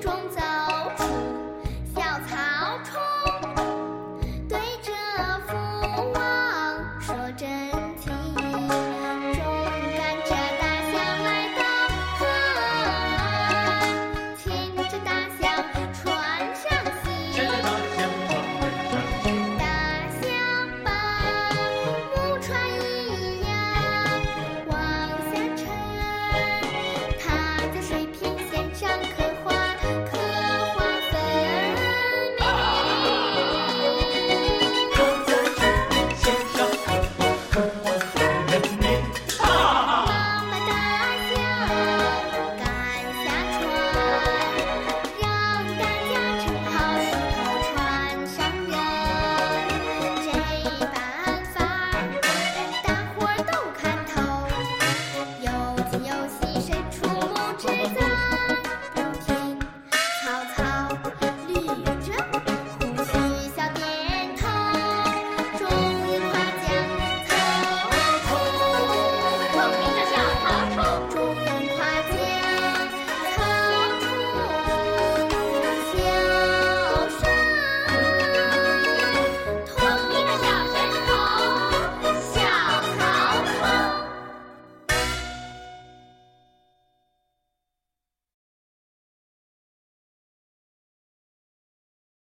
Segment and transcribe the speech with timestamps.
[0.00, 0.47] 装在。